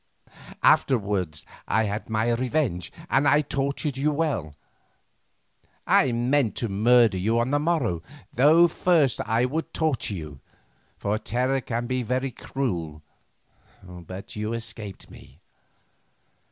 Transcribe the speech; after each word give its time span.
Afterwards 0.63 1.45
I 1.67 1.83
had 1.83 2.09
my 2.09 2.31
revenge 2.33 2.91
and 3.07 3.27
I 3.27 3.41
tortured 3.41 3.97
you 3.97 4.11
well; 4.11 4.55
I 5.85 6.11
meant 6.11 6.55
to 6.55 6.69
murder 6.69 7.19
you 7.19 7.37
on 7.37 7.51
the 7.51 7.59
morrow, 7.59 8.01
though 8.33 8.67
first 8.67 9.21
I 9.27 9.45
would 9.45 9.75
torture 9.75 10.15
you, 10.15 10.39
for 10.97 11.19
terror 11.19 11.61
can 11.61 11.85
be 11.85 12.01
very 12.01 12.31
cruel, 12.31 13.03
but 13.83 14.35
you 14.35 14.53
escaped 14.53 15.11
me. 15.11 15.39